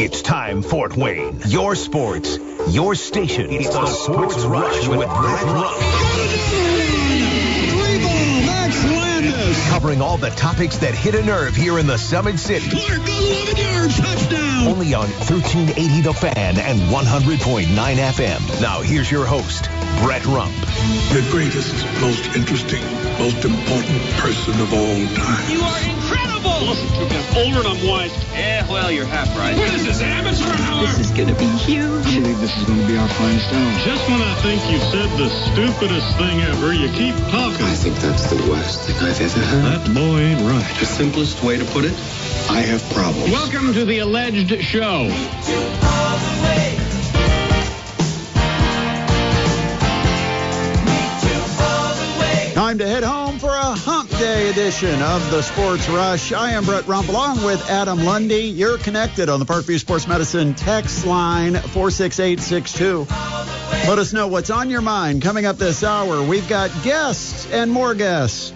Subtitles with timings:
[0.00, 1.40] It's time, Fort Wayne.
[1.48, 3.50] Your sports, your station.
[3.50, 5.76] It's, the, Sports, Rush with Brett Rump.
[9.70, 12.70] Covering all the topics that hit a nerve here in the Summit City.
[12.70, 14.68] Clark, 11 yards, touchdown.
[14.68, 18.60] Only on 1380 The Fan and 100.9 FM.
[18.62, 19.64] Now here's your host,
[20.00, 20.54] Brett Rump.
[21.10, 22.84] The greatest, most interesting,
[23.18, 25.97] most important person of all time.
[26.38, 26.60] You are!
[26.62, 27.16] Listen to me.
[27.18, 28.12] I'm older and I'm wise.
[28.32, 29.56] Yeah, well, you're half right.
[29.56, 30.86] What is this, amateur hour?
[30.86, 32.06] This is gonna be huge.
[32.06, 33.78] I believe this is going to be our finest hour.
[33.84, 37.66] Just when I think you've said the stupidest thing ever, you keep talking.
[37.66, 39.82] I think that's the worst thing I've ever heard.
[39.82, 40.76] That boy ain't right.
[40.78, 41.94] The simplest way to put it,
[42.50, 43.30] I have problems.
[43.30, 45.08] Welcome to the alleged show.
[52.68, 56.32] Time to head home for a hump day edition of the Sports Rush.
[56.32, 58.42] I am Brett Rump along with Adam Lundy.
[58.42, 63.06] You're connected on the Parkview Sports Medicine text line 46862.
[63.88, 66.22] Let us know what's on your mind coming up this hour.
[66.22, 68.52] We've got guests and more guests.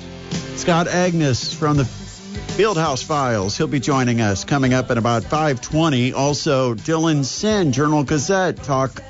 [0.57, 3.57] Scott Agness from the Fieldhouse Files.
[3.57, 6.13] He'll be joining us coming up at about 520.
[6.13, 9.03] Also, Dylan Sinn, Journal Gazette, talk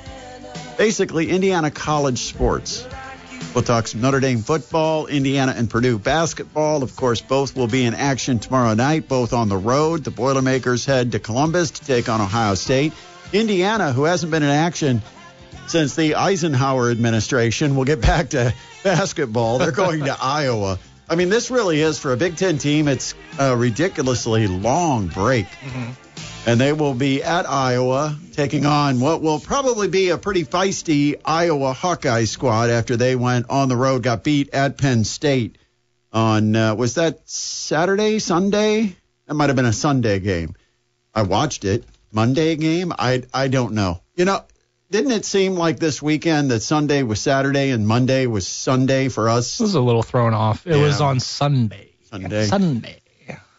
[0.77, 2.87] basically Indiana college sports.
[3.53, 6.81] We'll talk some Notre Dame football, Indiana and Purdue basketball.
[6.81, 10.03] Of course, both will be in action tomorrow night, both on the road.
[10.03, 12.93] The Boilermakers head to Columbus to take on Ohio State.
[13.31, 15.03] Indiana, who hasn't been in action
[15.67, 19.59] since the Eisenhower administration, will get back to basketball.
[19.59, 20.79] They're going to Iowa.
[21.07, 22.87] I mean, this really is for a Big Ten team.
[22.87, 25.45] It's a ridiculously long break.
[25.45, 25.91] Mm-hmm.
[26.45, 31.15] And they will be at Iowa taking on what will probably be a pretty feisty
[31.23, 35.57] Iowa Hawkeye squad after they went on the road, got beat at Penn State
[36.11, 38.93] on, uh, was that Saturday, Sunday?
[39.25, 40.55] That might have been a Sunday game.
[41.15, 41.85] I watched it.
[42.11, 42.91] Monday game?
[42.99, 44.01] I, I don't know.
[44.15, 44.41] You know,
[44.91, 49.29] didn't it seem like this weekend that Sunday was Saturday and Monday was Sunday for
[49.29, 49.57] us?
[49.57, 50.67] This was a little thrown off.
[50.67, 50.81] It Yeah.
[50.83, 51.91] was on Sunday.
[52.11, 52.45] Sunday.
[52.47, 52.99] Sunday.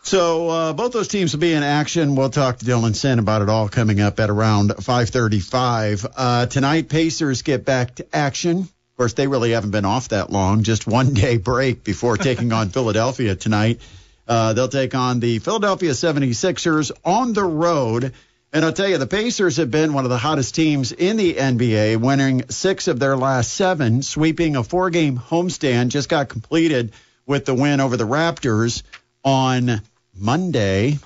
[0.05, 2.15] So uh, both those teams will be in action.
[2.15, 6.91] We'll talk to Dylan Sinn about it all coming up at around 5:35 uh, tonight.
[6.91, 8.59] Pacers get back to action.
[8.59, 10.63] Of course, they really haven't been off that long.
[10.63, 13.81] Just one day break before taking on Philadelphia tonight.
[14.29, 18.13] Uh, they'll take on the Philadelphia 76ers on the road.
[18.53, 21.35] And I'll tell you, the Pacers have been one of the hottest teams in the
[21.35, 25.89] NBA, winning six of their last seven, sweeping a four game homestand.
[25.89, 26.93] Just got completed
[27.27, 28.83] with the win over the Raptors
[29.25, 29.81] on
[30.17, 30.99] Monday.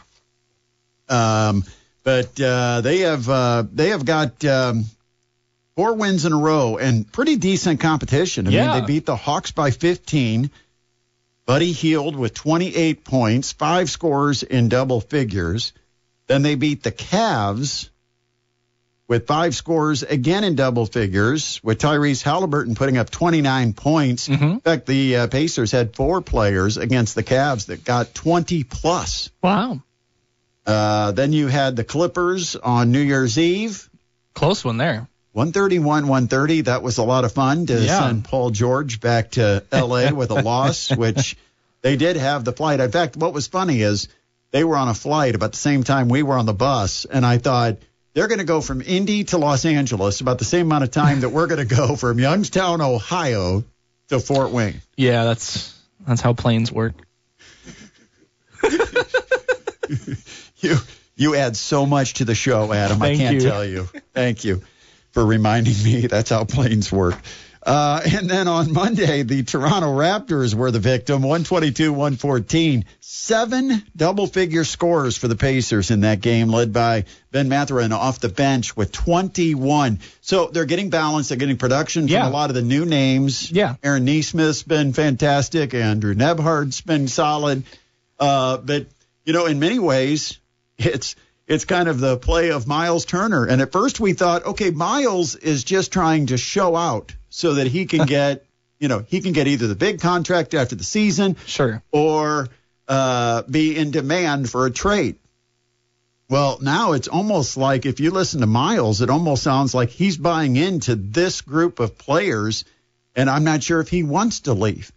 [1.08, 1.64] Um,
[2.04, 4.84] but uh, they have uh, they have got um,
[5.76, 8.46] four wins in a row and pretty decent competition.
[8.46, 8.72] I Yeah.
[8.72, 10.50] mean, they beat the Hawks by 15.
[11.46, 15.72] Buddy Hield with 28 points, five scores in double figures.
[16.26, 17.88] Then they beat the Cavs
[19.08, 24.28] with five scores again in double figures, with Tyrese Halliburton putting up 29 points.
[24.28, 29.30] In fact, the uh, Pacers had four players against the Cavs that got 20 plus.
[29.42, 29.80] Wow.
[30.66, 33.88] Uh, then you had the Clippers on New Year's Eve,
[34.34, 35.08] Close one there.
[35.32, 36.60] 131 130.
[36.62, 37.98] That was a lot of fun to Yeah.
[38.00, 41.36] send Paul George back to LA with a loss, which
[41.82, 42.78] they did have the flight.
[42.80, 44.08] In fact, what was funny is
[44.50, 47.24] they were on a flight about the same time we were on the bus, and
[47.26, 47.78] I thought
[48.18, 51.20] they're going to go from Indy to Los Angeles about the same amount of time
[51.20, 53.62] that we're going to go from Youngstown, Ohio
[54.08, 54.82] to Fort Wayne.
[54.96, 56.94] Yeah, that's that's how planes work.
[60.60, 60.76] You
[61.14, 63.00] you add so much to the show, Adam.
[63.00, 63.40] I Thank can't you.
[63.40, 63.88] tell you.
[64.12, 64.60] Thank you
[65.12, 66.08] for reminding me.
[66.08, 67.14] That's how planes work.
[67.62, 72.84] Uh, and then on Monday, the Toronto Raptors were the victim, 122 114.
[73.00, 78.20] Seven double figure scores for the Pacers in that game, led by Ben Mathurin off
[78.20, 79.98] the bench with 21.
[80.20, 81.28] So they're getting balance.
[81.28, 82.28] They're getting production from Yeah.
[82.28, 83.50] a lot of the new names.
[83.50, 83.74] Yeah.
[83.82, 85.74] Aaron Nesmith's been fantastic.
[85.74, 87.64] Andrew Nembhard's been solid.
[88.18, 88.86] Uh, but,
[89.24, 90.38] you know, in many ways,
[90.78, 93.46] it's it's kind of the play of Miles Turner.
[93.46, 97.66] And at first we thought, okay, Miles is just trying to show out so that
[97.66, 98.44] he can get,
[98.78, 101.82] you know, he can get either the big contract after the season Sure.
[101.90, 102.48] or
[102.86, 105.16] uh, be in demand for a trade.
[106.30, 110.18] Well, now it's almost like if you listen to Miles, it almost sounds like he's
[110.18, 112.64] buying into this group of players,
[113.16, 114.92] and I'm not sure if he wants to leave.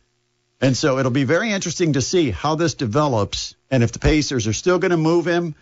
[0.59, 4.45] And so it'll be very interesting to see how this develops and if the Pacers
[4.47, 5.55] are still going to move him,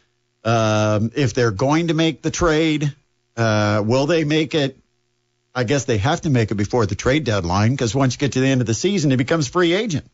[0.43, 2.93] um, if they're going to make the trade,
[3.37, 4.77] uh, will they make it?
[5.53, 8.33] I guess they have to make it before the trade deadline because once you get
[8.33, 10.09] to the end of the season, he becomes free agent.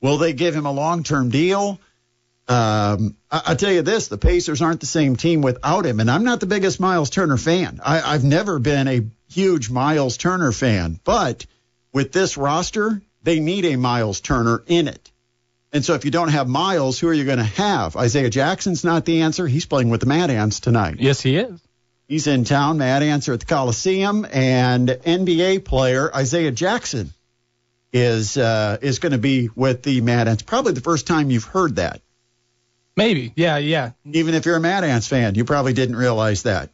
[0.00, 1.80] Will they give him a long term deal?
[2.48, 6.10] Um, I, I tell you this: the Pacers aren't the same team without him, and
[6.10, 7.80] I'm not the biggest Miles Turner fan.
[7.84, 11.44] I, I've never been a huge Miles Turner fan, but
[11.92, 15.10] with this roster, they need a Miles Turner in it.
[15.72, 17.96] And so, if you don't have Miles, who are you going to have?
[17.96, 19.48] Isaiah Jackson's not the answer.
[19.48, 20.96] He's playing with the Mad Ants tonight.
[21.00, 21.60] Yes, he is.
[22.08, 22.78] He's in town.
[22.78, 27.12] Mad Ants at the Coliseum, and NBA player Isaiah Jackson
[27.92, 30.42] is uh, is going to be with the Mad Ants.
[30.42, 32.00] Probably the first time you've heard that.
[32.96, 33.32] Maybe.
[33.36, 33.92] Yeah, yeah.
[34.04, 36.70] Even if you're a Mad Ants fan, you probably didn't realize that.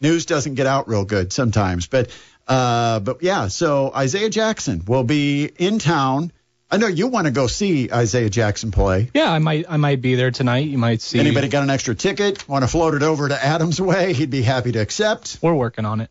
[0.00, 2.10] News doesn't get out real good sometimes, but
[2.48, 3.48] uh, but yeah.
[3.48, 6.32] So Isaiah Jackson will be in town.
[6.70, 9.10] I know you want to go see Isaiah Jackson play.
[9.14, 10.66] Yeah, I might I might be there tonight.
[10.66, 11.20] You might see.
[11.20, 12.48] Anybody got an extra ticket?
[12.48, 14.12] Want to float it over to Adams way?
[14.12, 15.38] He'd be happy to accept.
[15.40, 16.10] We're working on it.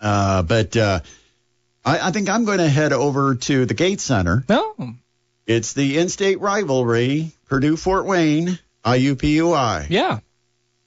[0.00, 1.00] Uh, but uh,
[1.84, 4.44] I, I think I'm going to head over to the Gate Center.
[4.48, 4.74] No.
[5.46, 9.86] It's the in-state rivalry, Purdue Fort Wayne, IUPUI.
[9.90, 10.20] Yeah.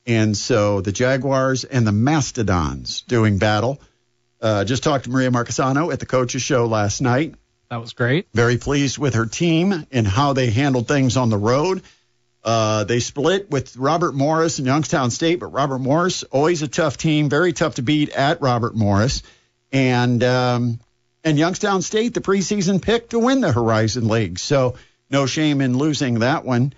[0.07, 3.79] And so the Jaguars and the Mastodons doing battle.
[4.41, 7.35] Uh, just talked to Maria Marchesano at the coaches show last night.
[7.69, 8.27] That was great.
[8.33, 11.81] Very pleased with her team and how they handled things on the road.
[12.43, 16.97] Uh, they split with Robert Morris and Youngstown State, but Robert Morris always a tough
[16.97, 19.21] team, very tough to beat at Robert Morris,
[19.73, 20.79] and um,
[21.25, 24.39] and Youngstown State the preseason pick to win the Horizon League.
[24.39, 24.75] So
[25.09, 26.73] no shame in losing that one.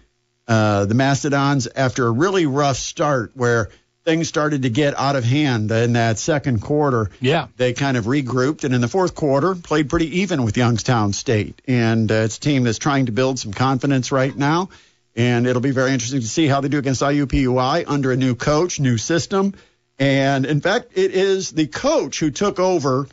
[0.48, 3.70] Uh, the Mastodons, after a really rough start where
[4.06, 7.48] things started to get out of hand in that second quarter, Yeah.
[7.58, 11.62] they kind of regrouped and in the fourth quarter played pretty even with Youngstown State.
[11.68, 14.70] And uh, it's a team that's trying to build some confidence right now.
[15.16, 18.36] And it'll be very interesting to see how they do against IUPUI under a new
[18.36, 19.54] coach, new system.
[20.00, 23.08] And in fact, it is the coach who took over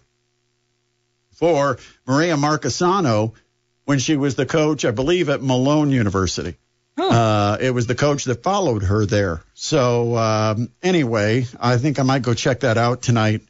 [1.33, 3.33] for Maria Marchesano
[3.85, 6.57] when she was the coach, I believe, at Malone University.
[6.99, 9.43] Uh, it was the coach that followed her there.
[9.55, 13.43] So um, anyway, I think I might go check that out tonight.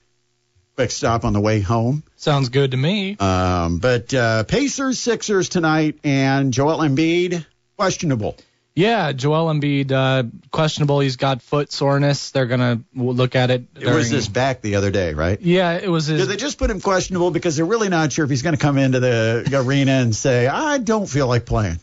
[0.75, 2.03] Quick stop on the way home.
[2.17, 3.17] Sounds good to me.
[3.17, 7.47] Um, but uh, Pacers, Sixers tonight, and Joel Embiid
[7.79, 8.37] questionable.
[8.75, 11.01] Yeah, Joel Embiid uh, questionable.
[11.01, 12.31] He's got foot soreness.
[12.33, 13.65] They're gonna look at it.
[13.75, 15.41] It was his back the other day, right?
[15.41, 16.21] Yeah, it was his.
[16.21, 18.61] Did they just put him questionable because they're really not sure if he's going to
[18.61, 21.81] come into the arena and say, "I don't feel like playing."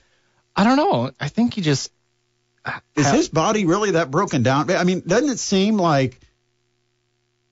[0.55, 1.11] I don't know.
[1.19, 1.91] I think he just.
[2.95, 4.71] Is his body really that broken down?
[4.71, 6.19] I mean, doesn't it seem like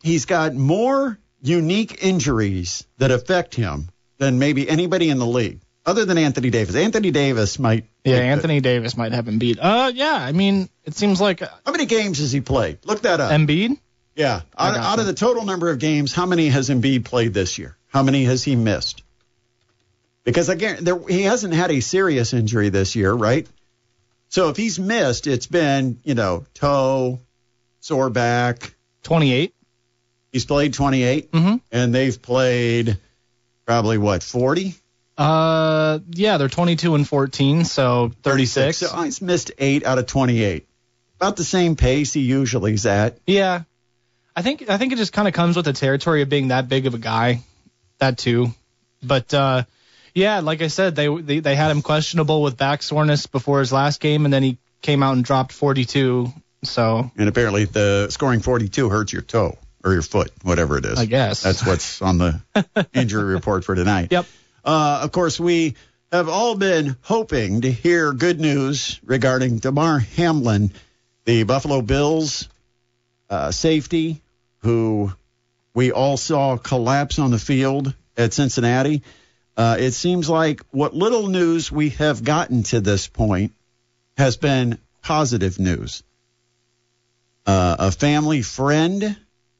[0.01, 3.89] he's got more unique injuries that affect him
[4.19, 6.75] than maybe anybody in the league, other than Anthony Davis?
[6.75, 7.85] Anthony Davis might.
[8.05, 9.59] Yeah, Anthony Davis might have him beat.
[9.59, 10.15] Uh, yeah.
[10.15, 12.79] I mean, it seems like How many games has he played?
[12.85, 13.31] Look that up.
[13.31, 13.77] Embiid.
[14.15, 17.57] yeah, out, out of the total number of games, how many has Embiid played this
[17.57, 17.75] year?
[17.87, 19.03] How many has he missed?
[20.23, 23.47] Because again, there, he hasn't had a serious injury this year, right?
[24.29, 27.19] So if he's missed, it's been you know toe,
[27.79, 28.73] sore back.
[29.03, 29.53] 28.
[30.31, 31.59] He's played 28, Mhm.
[31.71, 32.97] and they've played
[33.65, 34.75] probably what 40,
[35.17, 38.77] Uh, yeah, they're 22 and 14, so 36.
[38.77, 40.67] So oh, he's missed eight out of 28.
[41.17, 43.17] About the same pace he usually is at.
[43.27, 43.63] Yeah,
[44.35, 46.69] I think I think it just kind of comes with the territory of being that
[46.69, 47.41] big of a guy,
[47.99, 48.53] that too.
[49.03, 49.63] But uh,
[50.13, 53.71] yeah, like I said, they, they they had him questionable with back soreness before his
[53.71, 56.31] last game, and then he came out and dropped 42.
[56.63, 60.99] So And apparently, the scoring 42 hurts your toe or your foot, whatever it is.
[60.99, 61.41] I guess.
[61.41, 62.41] That's what's on the
[62.93, 64.09] injury report for tonight.
[64.11, 64.25] Yep.
[64.63, 65.75] Uh, of course, we
[66.11, 70.71] have all been hoping to hear good news regarding Damar Hamlin,
[71.25, 72.47] the Buffalo Bills
[73.29, 74.21] uh, safety,
[74.59, 75.11] who
[75.73, 79.01] we all saw collapse on the field at Cincinnati.
[79.61, 83.53] Uh, it seems like what little news we have gotten to this point
[84.17, 86.01] has been positive news.
[87.45, 89.15] Uh, a family friend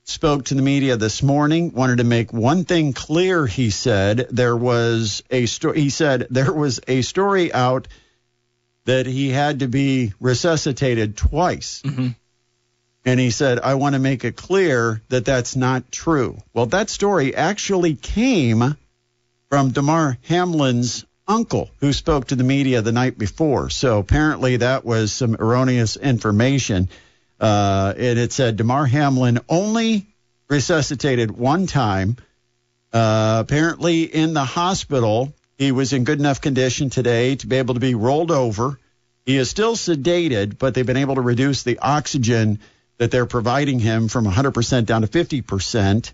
[0.06, 4.26] spoke to the media this morning wanted to make one thing clear he said.
[4.32, 7.88] There was a story he said there was a story out
[8.86, 11.84] that he had to be resuscitated twice.
[13.06, 16.40] And he said i want to make it clear that that's not true.
[16.56, 18.78] Well that story actually came
[19.52, 24.84] from Damar Hamlin's uncle who spoke to the media the night before so apparently that
[24.84, 26.90] was some erroneous information
[27.42, 30.06] uh, and it said Damar Hamlin only
[30.48, 32.18] resuscitated one time.
[32.94, 37.74] Uh, apparently, in the hospital, he was in good enough condition today to be able
[37.74, 38.78] to be rolled over.
[39.26, 42.60] He is still sedated, but they've been able to reduce the oxygen
[42.98, 46.14] that they're providing him from 100% down to 50%.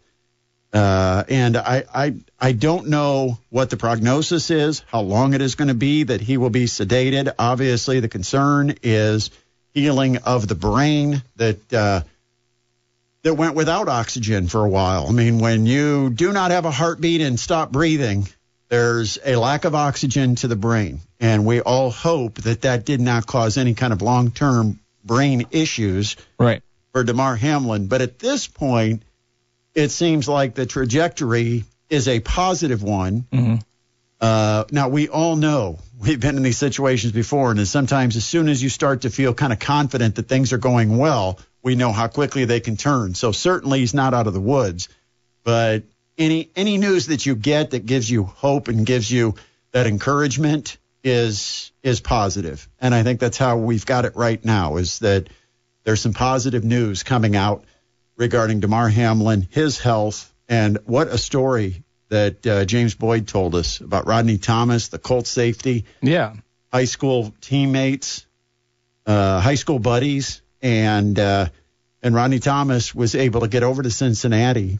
[0.73, 5.55] Uh, and I, I, I don't know what the prognosis is, how long it is
[5.55, 7.33] going to be that he will be sedated.
[7.39, 9.31] Obviously, the concern is
[9.73, 12.01] healing of the brain that uh,
[13.23, 15.07] that went without oxygen for a while.
[15.07, 18.27] I mean, when you do not have a heartbeat and stop breathing,
[18.69, 22.99] there's a lack of oxygen to the brain, and we all hope that that did
[23.01, 26.61] not cause any kind of long-term brain issues Right.
[26.91, 27.87] for Damar Hamlin.
[27.87, 29.03] But at this point,
[29.77, 33.25] it seems like the trajectory is a positive one.
[33.31, 33.61] Mhm.
[34.19, 38.49] Uh, now we all know we've been in these situations before, and sometimes as soon
[38.49, 41.91] as you start to feel kind of confident that things are going well, we know
[41.91, 43.13] how quickly they can turn.
[43.13, 44.89] So certainly he's not out of the woods,
[45.43, 45.83] but
[46.17, 49.35] any any news that you get that gives you hope and gives you
[49.73, 54.77] that encouragement is is positive, and I think that's how we've got it right now.
[54.77, 55.27] Is that
[55.83, 57.63] there's some positive news coming out
[58.17, 63.79] regarding Damar Hamlin, his health, and what a story that uh, James Boyd told us
[63.79, 66.33] about Rodney Thomas, the Colts safety, Yeah.
[66.73, 68.25] high school teammates,
[69.05, 71.47] uh, high school buddies, and uh,
[72.01, 74.79] and Rodney Thomas was able to get over to Cincinnati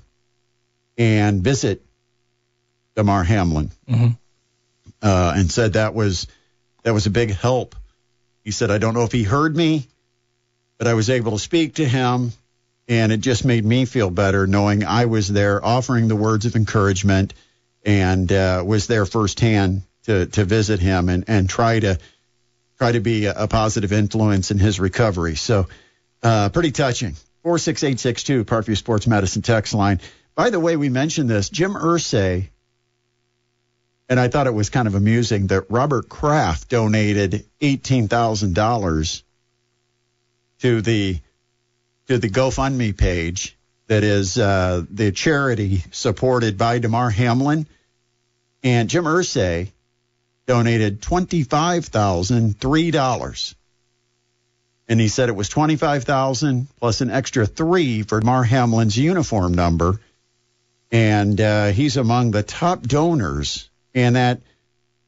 [0.97, 1.83] and visit
[2.95, 4.17] Damar Hamlin, Mhm.
[5.01, 6.27] uh, and said that was
[6.83, 7.75] that was a big help.
[8.43, 9.87] He said, I don't know if he heard me,
[10.77, 12.31] but I was able to speak to him,
[12.87, 16.55] and it just made me feel better knowing I was there offering the words of
[16.55, 17.33] encouragement
[17.85, 21.99] and uh, was there firsthand to to visit him and and try to
[22.77, 25.35] try to be a, positive influence in his recovery.
[25.35, 25.67] So
[26.21, 27.15] uh, pretty touching.
[27.43, 29.99] Four six eight six two Parkview Sports Medicine text line.
[30.35, 31.49] By the way, we mentioned this.
[31.49, 32.49] Jim Irsay,
[34.09, 39.23] and I thought it was kind of amusing that Robert Kraft donated eighteen thousand dollars
[40.59, 41.19] to the
[42.07, 47.67] to the GoFundMe page that is uh, the charity supported by Damar Hamlin,
[48.63, 49.71] and Jim Irsay
[50.45, 53.55] donated twenty five thousand three dollars.
[54.89, 58.97] And he said it was twenty five thousand plus an extra three for Damar Hamlin's
[58.97, 59.99] uniform number,
[60.91, 63.69] and uh, he's among the top donors.
[63.93, 64.41] And that,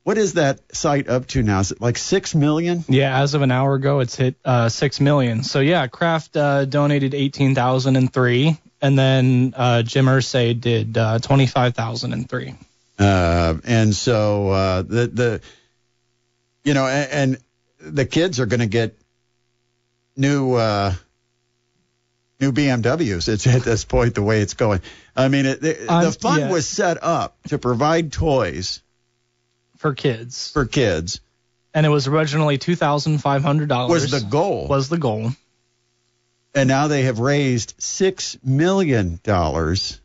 [0.04, 1.60] what is that site up to now?
[1.60, 2.84] Is it like six million?
[2.88, 5.44] Yeah, as of an hour ago, it's hit uh, six million.
[5.44, 10.98] So yeah, Kraft uh, donated eighteen thousand and three, and then uh, Jim Irsay did
[10.98, 12.56] uh, twenty five thousand and three.
[12.98, 15.42] Uh, and so uh, the the
[16.64, 18.98] you know and, and the kids are going to get
[20.16, 20.94] new uh,
[22.40, 23.28] new BMWs.
[23.28, 24.82] It's at this point the way it's going.
[25.16, 26.52] I mean, it, the, the fund yeah.
[26.52, 28.82] was set up to provide toys
[29.80, 31.22] for kids, for kids.
[31.74, 34.04] and it was originally two thousand five hundred dollars.
[34.04, 34.68] Was the goal?
[34.68, 35.32] was the goal?
[36.54, 40.00] and now they have raised six million dollars.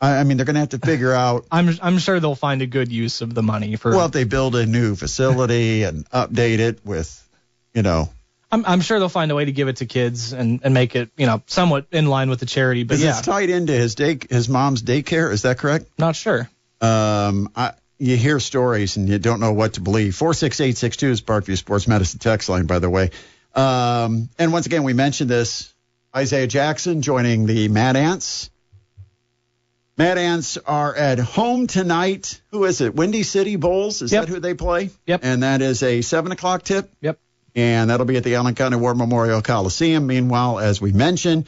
[0.00, 1.46] I, I mean, they're going to have to figure out.
[1.50, 3.90] I'm I'm sure they'll find a good use of the money for.
[3.90, 7.28] Well, if they build a new facility and update it with,
[7.74, 8.08] you know,
[8.52, 10.94] I'm I'm sure they'll find a way to give it to kids and and make
[10.94, 12.84] it you know somewhat in line with the charity.
[12.84, 15.32] But is yeah, tied into his day, his mom's daycare?
[15.32, 15.86] Is that correct?
[15.98, 16.48] not sure.
[16.80, 20.14] Um, I, you hear stories and you don't know what to believe.
[20.16, 23.10] Four six eight six two is Parkview Sports Medicine text line, by the way.
[23.54, 25.72] Um, and once again, we mentioned this.
[26.14, 28.50] Isaiah Jackson joining the Mad Ants.
[29.98, 32.40] Mad Ants are at home tonight.
[32.50, 32.94] Who is it?
[32.94, 34.02] Windy City Bulls.
[34.02, 34.26] Is Yep.
[34.26, 34.90] that who they play?
[35.06, 35.20] Yep.
[35.22, 36.90] And that is a seven o'clock tip.
[37.00, 37.18] Yep.
[37.54, 40.06] And that'll be at the Allen County War Memorial Coliseum.
[40.06, 41.46] Meanwhile, as we mentioned,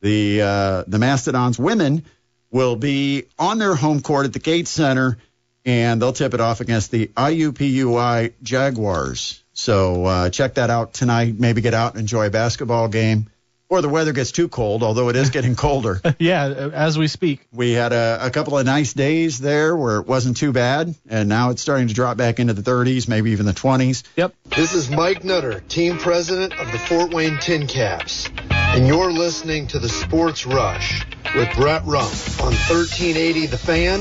[0.00, 2.06] the uh, the Mastodons women
[2.50, 5.18] will be on their home court at the Gates Center,
[5.64, 9.42] and they'll tip it off against the IUPUI Jaguars.
[9.52, 11.38] So uh, check that out tonight.
[11.38, 13.30] Maybe get out and enjoy a basketball game.
[13.68, 16.00] Or the weather gets too cold, although it is getting colder.
[16.18, 17.46] yeah, as we speak.
[17.52, 21.28] We had a, a couple of nice days there where it wasn't too bad, and
[21.28, 24.02] now it's starting to drop back into the 30s, maybe even the 20s.
[24.16, 24.34] Yep.
[24.56, 29.68] This is Mike Nutter, team president of the Fort Wayne Tin Caps, and you're listening
[29.68, 34.00] to the Sports Rush with Brett Rump on 1380 The Fan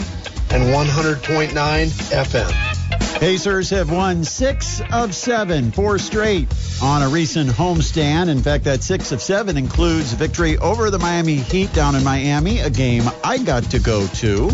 [0.51, 3.20] and 100.9 FM.
[3.20, 6.48] Pacers have won six of seven, four straight
[6.82, 8.29] on a recent homestand.
[8.29, 12.60] In fact, that six of seven includes victory over the Miami Heat down in Miami,
[12.60, 14.46] a game I got to go to.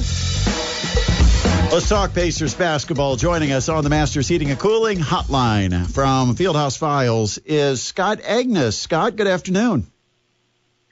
[1.72, 3.18] Let's talk Pacers basketball.
[3.18, 8.74] Joining us on the Masters Heating and Cooling hotline from Fieldhouse Files is Scott Agness.
[8.74, 9.86] Scott, good afternoon.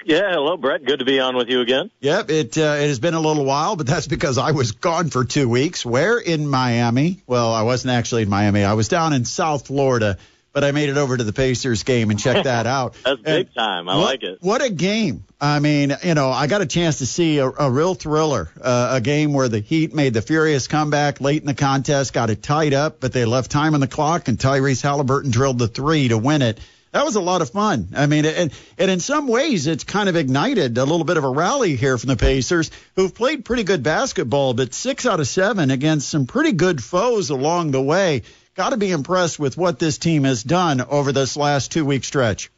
[0.05, 0.85] Yeah, hello, Brett.
[0.85, 1.91] Good to be on with you again.
[2.01, 5.09] Yep, it uh, it has been a little while, but that's because I was gone
[5.09, 5.85] for two weeks.
[5.85, 7.21] Where in Miami?
[7.27, 8.63] Well, I wasn't actually in Miami.
[8.63, 10.17] I was down in South Florida
[10.53, 12.93] but I made it over to the Pacers game and checked that out.
[13.03, 13.89] That's And big time.
[13.89, 14.37] I what, like it.
[14.41, 15.25] What a game!
[15.41, 18.91] I mean, you know, I got a chance to see a, a real thriller, uh,
[18.93, 22.41] a game where the Heat made the furious comeback late in the contest, got it
[22.41, 26.07] tied up, but they left time on the clock, and Tyrese Halliburton drilled the three
[26.07, 26.59] to win it.
[26.93, 27.87] That was a lot of fun.
[27.95, 31.23] I mean, and, and in some ways, it's kind of ignited a little bit of
[31.23, 35.27] a rally here from the Pacers, who've played pretty good basketball, but six out of
[35.27, 38.21] seven against some pretty good foes along the way.
[38.55, 42.03] Got to be impressed with what this team has done over this last two week
[42.03, 42.51] stretch.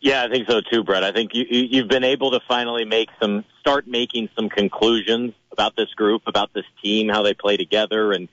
[0.00, 1.04] Yeah, I think so too, Brett.
[1.04, 5.32] I think you, you- you've been able to finally make some, start making some conclusions
[5.52, 8.28] about this group, about this team, how they play together, and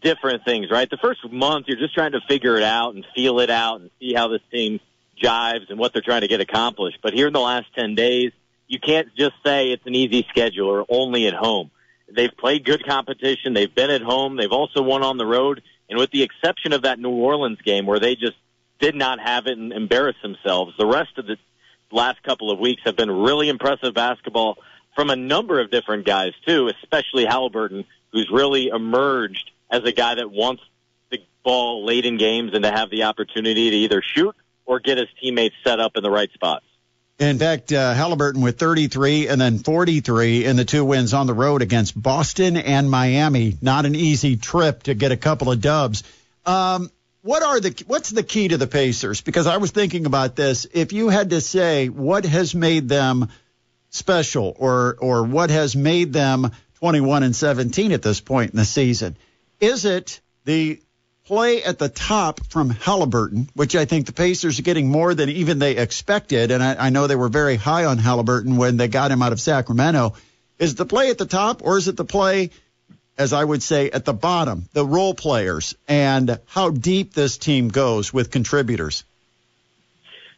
[0.00, 0.70] different things.
[0.70, 3.80] Right, the first month you're just trying to figure it out and feel it out
[3.80, 4.80] and see how this team
[5.22, 6.98] jives and what they're trying to get accomplished.
[7.02, 8.32] But here in the last ten days,
[8.66, 11.70] you can't just say it's an easy schedule or only at home.
[12.14, 13.52] They've played good competition.
[13.52, 14.36] They've been at home.
[14.36, 15.62] They've also won on the road.
[15.90, 18.36] And with the exception of that New Orleans game where they just
[18.78, 21.36] did not have it and embarrassed themselves, the rest of the
[21.90, 24.58] last couple of weeks have been really impressive basketball
[24.94, 30.14] from a number of different guys too, especially Halliburton, who's really emerged as a guy
[30.14, 30.62] that wants
[31.10, 34.34] the ball late in games and to have the opportunity to either shoot
[34.64, 36.64] or get his teammates set up in the right spots.
[37.18, 41.34] In fact, uh, Halliburton with 33 and then 43 in the two wins on the
[41.34, 43.56] road against Boston and Miami.
[43.60, 46.04] Not an easy trip to get a couple of dubs.
[46.46, 46.90] Um,
[47.22, 49.20] what are the what's the key to the Pacers?
[49.20, 50.66] Because I was thinking about this.
[50.72, 53.28] If you had to say what has made them
[53.90, 58.64] special, or or what has made them 21 and 17 at this point in the
[58.64, 59.16] season,
[59.60, 60.80] is it the
[61.28, 65.28] play at the top from Halliburton, which I think the Pacers are getting more than
[65.28, 66.50] even they expected.
[66.50, 69.32] And I, I know they were very high on Halliburton when they got him out
[69.32, 70.14] of Sacramento.
[70.58, 72.48] Is the play at the top or is it the play,
[73.18, 77.68] as I would say, at the bottom, the role players and how deep this team
[77.68, 79.04] goes with contributors?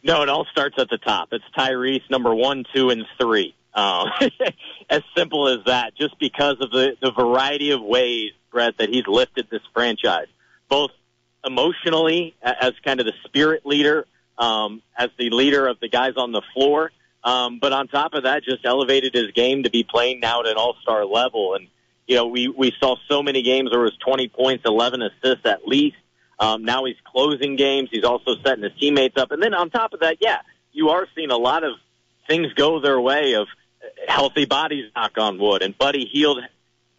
[0.03, 1.29] No, it all starts at the top.
[1.31, 3.55] It's Tyrese, number one, two, and three.
[3.75, 4.09] Um,
[4.91, 9.07] as simple as that, just because of the, the variety of ways, Brett, that he's
[9.07, 10.27] lifted this franchise,
[10.69, 10.91] both
[11.45, 14.07] emotionally as kind of the spirit leader,
[14.39, 16.91] um, as the leader of the guys on the floor,
[17.23, 20.47] um, but on top of that, just elevated his game to be playing now at
[20.47, 21.55] an all-star level.
[21.55, 21.69] And,
[22.07, 25.45] you know, we, we saw so many games where it was 20 points, 11 assists
[25.45, 25.97] at least.
[26.39, 27.91] Um, now he's closing games.
[27.93, 29.31] He's also setting his teammates up.
[29.31, 30.39] And then on top of that, yeah,
[30.73, 31.75] you are seeing a lot of
[32.27, 33.49] things go their way of
[34.09, 36.39] healthy bodies, knock on wood, and Buddy Hield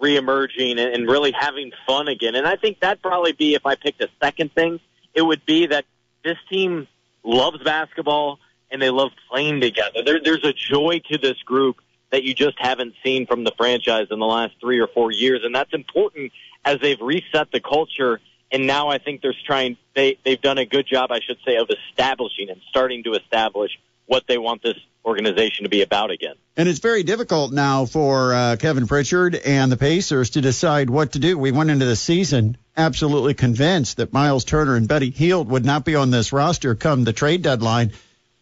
[0.01, 2.35] reemerging and, and really having fun again.
[2.35, 4.79] And I think that'd probably be, if I picked a second thing,
[5.13, 5.85] it would be that
[6.23, 6.87] this team
[7.23, 10.03] loves basketball and they love playing together.
[10.03, 11.77] There, there's a joy to this group
[12.11, 15.41] that you just haven't seen from the franchise in the last three or four years.
[15.43, 16.31] And that's important
[16.65, 18.19] as they've reset the culture.
[18.51, 21.55] And now I think they're trying, they, they've done a good job, I should say,
[21.57, 23.71] of establishing and starting to establish
[24.07, 26.35] what they want this organization to be about again.
[26.55, 31.13] And it's very difficult now for uh, Kevin Pritchard and the Pacers to decide what
[31.13, 31.37] to do.
[31.37, 35.85] We went into the season absolutely convinced that Miles Turner and Buddy Hield would not
[35.85, 37.91] be on this roster come the trade deadline.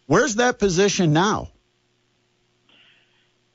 [0.05, 1.49] Where's that position now?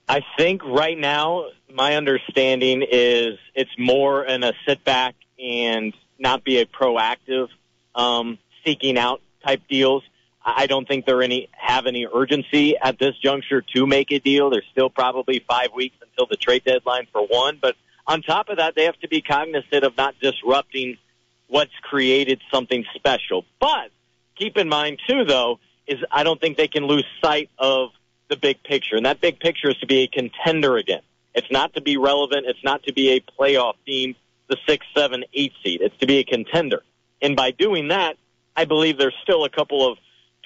[0.08, 6.44] I think right now, my understanding is it's more in a sit back and not
[6.44, 7.48] be a proactive
[7.94, 10.02] um, seeking out type deals.
[10.44, 14.50] I don't think there any have any urgency at this juncture to make a deal.
[14.50, 17.59] There's still probably five weeks until the trade deadline for one.
[17.61, 17.76] But
[18.07, 20.98] on top of that, they have to be cognizant of not disrupting
[21.46, 23.44] what's created something special.
[23.59, 23.90] But
[24.37, 27.90] keep in mind too, though, is I don't think they can lose sight of
[28.28, 31.02] the big picture, and that big picture is to be a contender again.
[31.35, 32.46] It's not to be relevant.
[32.46, 34.14] It's not to be a playoff team,
[34.48, 35.80] the six, seven, eight seed.
[35.83, 36.83] It's to be a contender.
[37.20, 38.16] And by doing that,
[38.57, 39.98] I believe there's still a couple of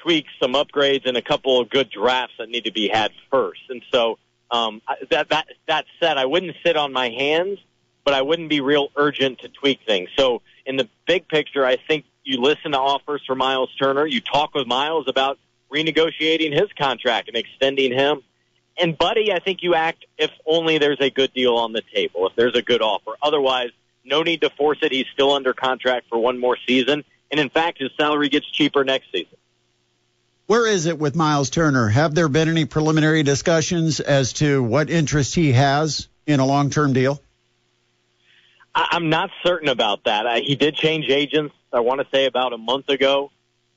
[0.03, 3.63] tweaks, some upgrades, and a couple of good drafts that need to be had first.
[3.69, 4.19] And so,
[4.51, 4.81] um,
[5.11, 7.59] that that that said, I wouldn't sit on my hands,
[8.05, 10.09] but I wouldn't be real urgent to tweak things.
[10.17, 14.07] So, in the big picture, I think you listen to offers for Miles Turner.
[14.07, 15.39] You talk with Miles about
[15.73, 18.23] renegotiating his contract and extending him.
[18.81, 22.27] And Buddy, I think you act if only there's a good deal on the table,
[22.29, 23.13] if there's a good offer.
[23.23, 23.71] Otherwise,
[24.05, 24.93] no need to force it.
[24.93, 27.05] He's still under contract for one more season.
[27.31, 29.37] And in fact, his salary gets cheaper next season.
[30.49, 31.89] Where is it with Miles Turner?
[31.89, 36.71] Have there been any preliminary discussions as to what interest he has in a long
[36.71, 37.21] term deal?
[38.75, 40.43] I'm not certain about that.
[40.43, 43.31] He did change agents, I want to say about a month ago.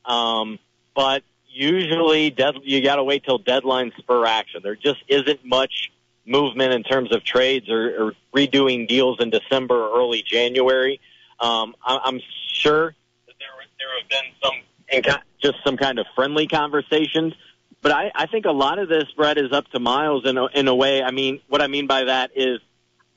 [0.05, 0.59] Um,
[0.95, 4.61] but usually dead, you got to wait till deadline spur action.
[4.63, 5.91] There just isn't much
[6.25, 11.01] movement in terms of trades or, or redoing deals in December or early January.
[11.37, 12.95] Um, I, I'm sure
[13.27, 15.03] that there, there have been some in,
[15.41, 17.33] just some kind of friendly conversations.
[17.81, 20.45] But I, I think a lot of this, Brett, is up to Miles in a,
[20.47, 21.01] in a way.
[21.01, 22.59] I mean, what I mean by that is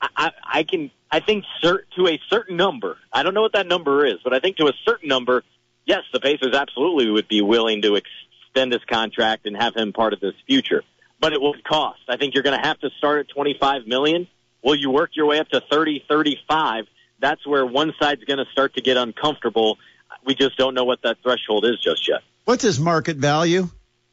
[0.01, 3.67] I, I, can, I think cert, to a certain number, I don't know what that
[3.67, 5.43] number is, but I think to a certain number,
[5.85, 10.13] yes, the Pacers absolutely would be willing to extend his contract and have him part
[10.13, 10.83] of this future.
[11.19, 12.01] But it will cost.
[12.09, 14.27] I think you're going to have to start at 25 million.
[14.63, 16.85] Will you work your way up to 30, 35?
[17.19, 19.77] That's where one side's going to start to get uncomfortable.
[20.25, 22.21] We just don't know what that threshold is just yet.
[22.45, 23.69] What's his market value?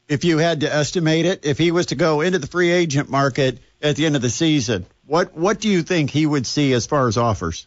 [0.08, 3.08] If you had to estimate it, if he was to go into the free agent
[3.08, 6.72] market at the end of the season, what what do you think he would see
[6.72, 7.66] as far as offers?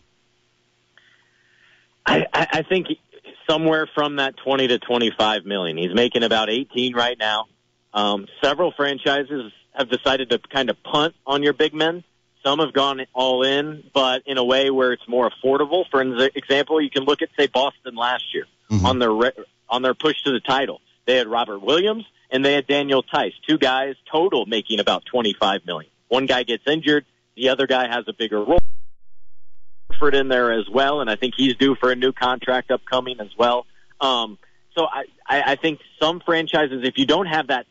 [2.06, 2.88] I, I think
[3.50, 5.78] somewhere from that 20 to 25 million.
[5.78, 7.46] He's making about 18 right now.
[7.94, 12.04] Um, several franchises have decided to kind of punt on your big men.
[12.46, 15.86] Some have gone all in, but in a way where it's more affordable.
[15.90, 18.86] For example, you can look at say Boston last year mm-hmm.
[18.86, 19.32] on their re-
[19.68, 20.80] on their push to the title.
[21.06, 25.66] They had Robert Williams and they had Daniel Theis, two guys total making about 25
[25.66, 25.90] million.
[26.08, 27.06] One guy gets injured,
[27.36, 28.60] the other guy has a bigger role.
[29.92, 33.20] Horford in there as well, and I think he's due for a new contract upcoming
[33.20, 33.66] as well.
[34.00, 34.38] Um,
[34.78, 37.66] so I, I, I think some franchises, if you don't have that,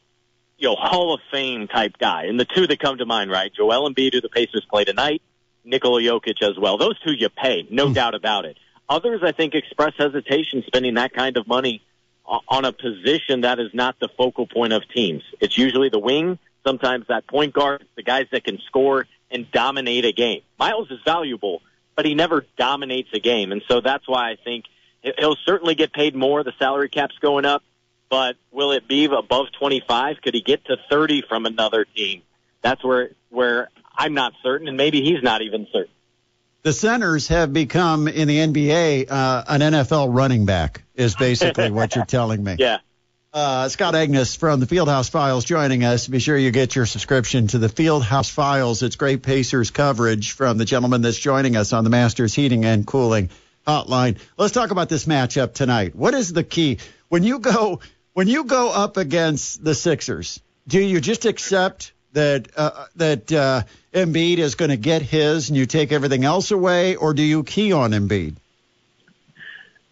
[0.58, 3.52] you know, Hall of Fame type guy, and the two that come to mind, right?
[3.52, 5.22] Joel Embiid, who the Pacers play tonight,
[5.64, 6.78] Nikola Jokic as well.
[6.78, 7.94] Those two you pay, no mm.
[7.94, 8.56] doubt about it.
[8.88, 11.82] Others, I think, express hesitation spending that kind of money
[12.26, 15.22] on a position that is not the focal point of teams.
[15.40, 20.04] It's usually the wing, sometimes that point guard, the guys that can score and dominate
[20.04, 20.42] a game.
[20.58, 21.60] Miles is valuable,
[21.96, 23.52] but he never dominates a game.
[23.52, 24.64] And so that's why I think
[25.18, 26.42] he'll certainly get paid more.
[26.42, 27.62] The salary cap's going up,
[28.14, 30.18] but will it be above 25?
[30.22, 32.22] Could he get to 30 from another team?
[32.62, 35.92] That's where, where I'm not certain, and maybe he's not even certain.
[36.62, 41.96] The centers have become in the NBA uh, an NFL running back, is basically what
[41.96, 42.54] you're telling me.
[42.60, 42.78] Yeah.
[43.32, 46.06] Uh, Scott Agness from the Fieldhouse Files joining us.
[46.06, 48.84] Be sure you get your subscription to the Fieldhouse Files.
[48.84, 52.86] It's great Pacers coverage from the gentleman that's joining us on the Masters Heating and
[52.86, 53.30] Cooling
[53.66, 54.18] Hotline.
[54.36, 55.96] Let's talk about this matchup tonight.
[55.96, 57.80] What is the key when you go
[58.14, 60.40] when you go up against the Sixers?
[60.66, 65.58] Do you just accept that uh, that uh, Embiid is going to get his and
[65.58, 68.36] you take everything else away, or do you key on Embiid?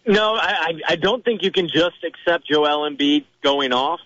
[0.05, 4.01] No, I, I don't think you can just accept Joel Embiid going off.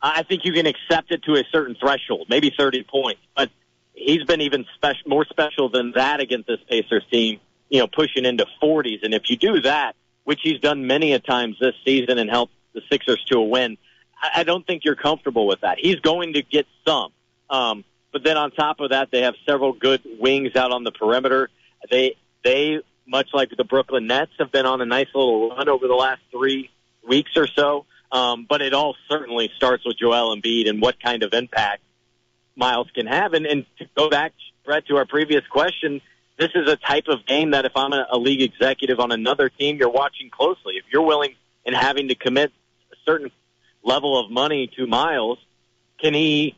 [0.00, 3.20] I think you can accept it to a certain threshold, maybe 30 points.
[3.36, 3.50] But
[3.92, 8.24] he's been even special, more special than that against this Pacers team, you know, pushing
[8.24, 9.02] into 40s.
[9.02, 12.52] And if you do that, which he's done many a times this season and helped
[12.72, 13.76] the Sixers to a win,
[14.34, 15.78] I don't think you're comfortable with that.
[15.78, 17.12] He's going to get some.
[17.48, 20.92] Um, but then on top of that, they have several good wings out on the
[20.92, 21.48] perimeter.
[21.90, 22.80] They, they
[23.10, 26.20] much like the Brooklyn Nets, have been on a nice little run over the last
[26.30, 26.70] three
[27.06, 27.86] weeks or so.
[28.12, 31.82] Um, but it all certainly starts with Joel Embiid and what kind of impact
[32.56, 33.34] Miles can have.
[33.34, 34.32] And, and to go back,
[34.64, 36.00] Brett, to our previous question,
[36.38, 39.48] this is a type of game that if I'm a, a league executive on another
[39.48, 40.74] team, you're watching closely.
[40.76, 42.52] If you're willing and having to commit
[43.04, 43.30] certain
[43.82, 45.38] level of money to Miles,
[46.00, 46.56] can he?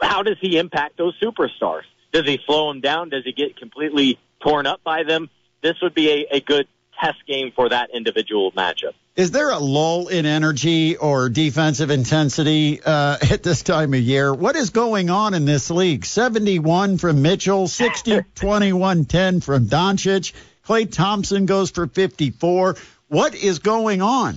[0.00, 1.82] How does he impact those superstars?
[2.12, 3.10] Does he slow them down?
[3.10, 5.28] Does he get completely torn up by them?
[5.62, 6.66] this would be a, a good
[7.00, 8.92] test game for that individual matchup.
[9.16, 14.32] Is there a lull in energy or defensive intensity uh, at this time of year?
[14.32, 16.04] What is going on in this league?
[16.04, 20.32] 71 from Mitchell, 60, 21, 10 from Doncic.
[20.66, 22.76] Klay Thompson goes for 54.
[23.08, 24.36] What is going on?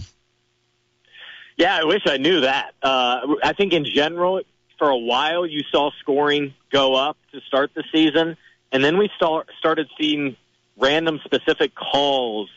[1.58, 2.74] Yeah, I wish I knew that.
[2.82, 4.42] Uh, I think in general,
[4.78, 8.38] for a while, you saw scoring go up to start the season,
[8.72, 10.36] and then we start, started seeing
[10.78, 12.50] random specific calls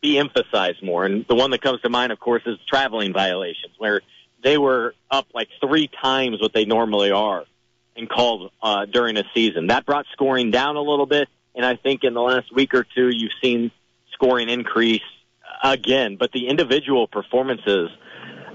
[0.00, 1.04] be emphasized more.
[1.04, 4.02] And the one that comes to mind, of course, is traveling violations, where
[4.42, 7.44] they were up like three times what they normally are
[7.96, 9.68] and called uh, during a season.
[9.68, 12.84] That brought scoring down a little bit, and I think in the last week or
[12.84, 13.70] two, you've seen
[14.12, 15.02] scoring increase
[15.62, 16.16] again.
[16.16, 17.90] But the individual performances,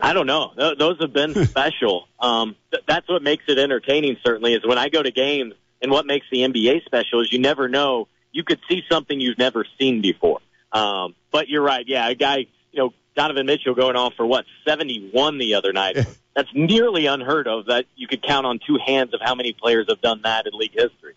[0.01, 0.51] I don't know.
[0.57, 2.07] Th- those have been special.
[2.19, 4.17] Um, th- that's what makes it entertaining.
[4.23, 7.39] Certainly, is when I go to games, and what makes the NBA special is you
[7.39, 10.39] never know you could see something you've never seen before.
[10.71, 11.83] Um, but you're right.
[11.87, 15.97] Yeah, a guy, you know, Donovan Mitchell going off for what 71 the other night.
[16.35, 17.65] That's nearly unheard of.
[17.65, 20.57] That you could count on two hands of how many players have done that in
[20.57, 21.15] league history.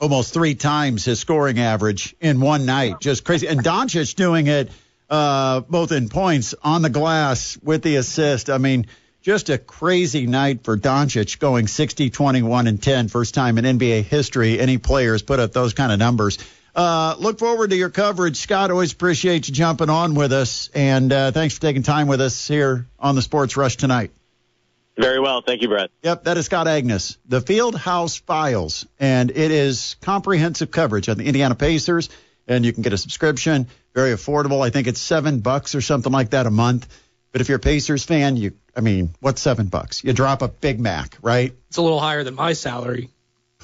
[0.00, 3.48] Almost three times his scoring average in one night, just crazy.
[3.48, 4.70] And Doncic doing it
[5.10, 8.48] uh, both in points on the glass with the assist.
[8.48, 8.86] I mean,
[9.22, 13.08] just a crazy night for Doncic going 60, 21, and 10.
[13.08, 16.38] First time in NBA history any players put up those kind of numbers.
[16.74, 18.70] Uh, look forward to your coverage, Scott.
[18.70, 22.46] Always appreciate you jumping on with us, and uh, thanks for taking time with us
[22.46, 24.12] here on the Sports Rush tonight.
[24.96, 25.42] Very well.
[25.42, 25.90] Thank you, Brett.
[26.02, 31.16] Yep, that is Scott Agness, the Field House Files, and it is comprehensive coverage on
[31.16, 32.08] the Indiana Pacers,
[32.50, 34.64] and you can get a subscription, very affordable.
[34.64, 36.88] I think it's seven bucks or something like that a month.
[37.32, 40.02] But if you're a Pacers fan, you, I mean, what's seven bucks?
[40.02, 41.52] You drop a Big Mac, right?
[41.68, 43.08] It's a little higher than my salary.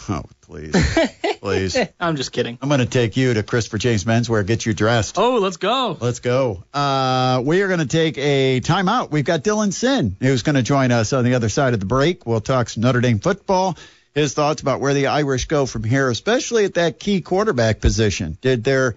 [0.09, 0.75] Oh, please,
[1.41, 1.77] please.
[1.99, 2.59] I'm just kidding.
[2.63, 5.19] I'm going to take you to Christopher James Menswear, get you dressed.
[5.19, 5.97] Oh, let's go.
[5.99, 6.63] Let's go.
[6.73, 9.11] Uh, we are going to take a timeout.
[9.11, 11.87] We've got Dylan Sinn, who's going to join us on the other side of the
[11.87, 12.27] break.
[12.27, 13.77] We'll talk some Notre Dame football,
[14.17, 18.39] his thoughts about where the Irish go from here, especially at that key quarterback position.
[18.41, 18.97] Did their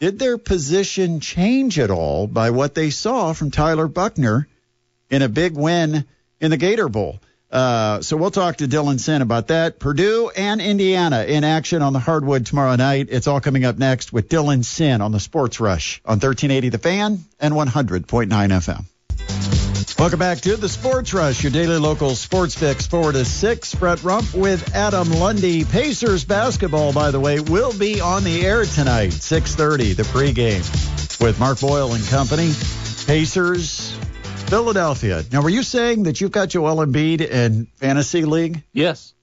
[0.00, 4.48] did their position change at all by what they saw from Tyler Buchner
[5.10, 6.06] in a big win
[6.40, 7.20] in the Gator Bowl?
[7.52, 9.78] Uh, so we'll talk to Dylan Sinn about that.
[9.78, 13.08] Purdue and Indiana in action on the hardwood tomorrow night.
[13.10, 16.78] It's all coming up next with Dylan Sinn on the Sports Rush on 1380 The
[16.78, 18.84] Fan and 100.9 FM.
[19.96, 23.74] Welcome back to the Sports Rush, your daily local sports fix, four to six.
[23.76, 25.64] Brett Rump with Adam Lundy.
[25.64, 31.38] Pacers basketball, by the way, will be on the air tonight, 6:30, the pregame with
[31.38, 32.52] Mark Boyle and company.
[33.06, 33.96] Pacers
[34.46, 35.24] Philadelphia.
[35.30, 38.64] Now, were you saying that you've got Joel Embiid in fantasy league?
[38.72, 39.14] Yes.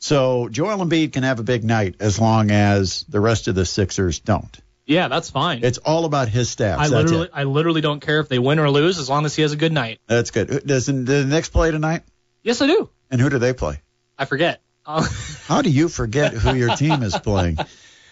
[0.00, 3.64] So Joel Embiid can have a big night as long as the rest of the
[3.64, 4.54] Sixers don't.
[4.86, 5.64] Yeah, that's fine.
[5.64, 6.76] It's all about his stats.
[6.76, 7.30] I That's literally, it.
[7.32, 9.56] I literally don't care if they win or lose as long as he has a
[9.56, 9.98] good night.
[10.06, 10.66] That's good.
[10.66, 12.02] Does the Knicks play tonight?
[12.42, 12.90] Yes, I do.
[13.10, 13.80] And who do they play?
[14.18, 14.60] I forget.
[14.84, 15.06] Uh,
[15.46, 17.58] How do you forget who your team is playing?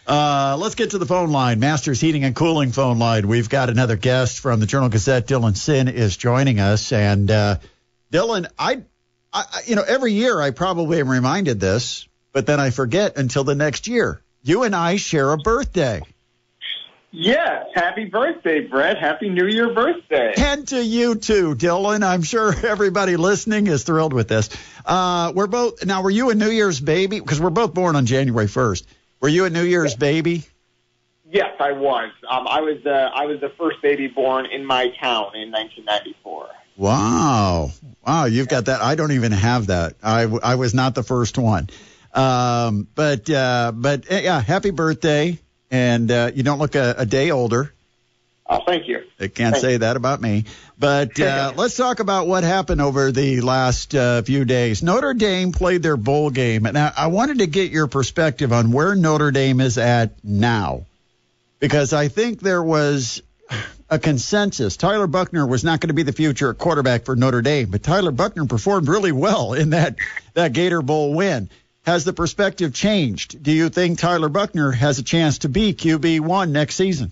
[0.07, 3.29] Uh, let's get to the phone line, Masters Heating and Cooling phone line.
[3.29, 5.29] We've got another guest from the Journal Gazette.
[5.29, 7.59] Dylan Sinn is joining us, and uh,
[8.11, 8.83] Dylan, I,
[9.33, 13.45] I, you know, every year I probably am reminded this, but then I forget until
[13.45, 14.21] the next year.
[14.43, 16.03] You and I share a birthday.
[17.15, 18.99] Yes, happy birthday, Brett.
[18.99, 20.33] Happy New Year birthday.
[20.35, 22.03] And to you too, Dylan.
[22.03, 24.49] I'm sure everybody listening is thrilled with this.
[24.87, 26.03] Uh, we're both now.
[26.03, 27.21] Were you a New Year's baby?
[27.21, 28.85] Because we're both born on January 1st.
[29.21, 30.45] Were you a New Year's baby?
[31.31, 32.11] Yes, I was.
[32.29, 32.85] Um, I was.
[32.85, 36.49] Uh, I was the first baby born in my town in 1994.
[36.77, 37.71] Wow,
[38.07, 38.81] wow, you've got that.
[38.81, 39.95] I don't even have that.
[40.03, 41.69] I, I was not the first one.
[42.15, 45.39] Um, but uh, but uh, yeah, happy birthday,
[45.73, 47.73] and uh, you don't look a, a day older.
[48.47, 49.03] Oh, thank you.
[49.19, 50.45] I can't say that about me.
[50.79, 54.83] But uh, let's talk about what happened over the last uh, few days.
[54.83, 58.71] Notre Dame played their bowl game, and I, I wanted to get your perspective on
[58.71, 60.85] where Notre Dame is at now,
[61.61, 63.23] because I think there was
[63.89, 64.77] a consensus.
[64.77, 68.11] Tyler Buchner was not going to be the future quarterback for Notre Dame, but Tyler
[68.11, 69.97] Buchner performed really well in that
[70.35, 71.49] that Gator Bowl win.
[71.85, 73.43] Has the perspective changed?
[73.43, 77.11] Do you think Tyler Buchner has a chance to be QB one next season?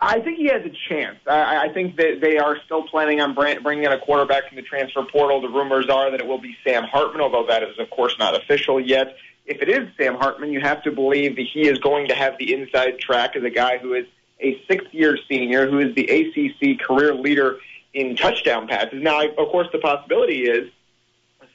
[0.00, 1.18] I think he has a chance.
[1.28, 4.56] I, I think that they are still planning on bring- bringing in a quarterback from
[4.56, 5.40] the transfer portal.
[5.40, 8.34] The rumors are that it will be Sam Hartman, although that is, of course, not
[8.34, 9.16] official yet.
[9.44, 12.38] If it is Sam Hartman, you have to believe that he is going to have
[12.38, 14.06] the inside track as a guy who is
[14.40, 17.58] a sixth-year senior, who is the ACC career leader
[17.92, 19.00] in touchdown passes.
[19.02, 20.70] Now, of course, the possibility is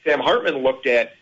[0.04, 1.12] Sam Hartman looked at